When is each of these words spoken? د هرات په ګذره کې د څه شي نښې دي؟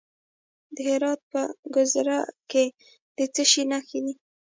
د 0.75 0.77
هرات 0.89 1.19
په 1.31 1.41
ګذره 1.75 2.19
کې 2.51 2.65
د 3.17 3.19
څه 3.33 3.43
شي 3.51 3.63
نښې 3.71 3.99
دي؟ 4.05 4.13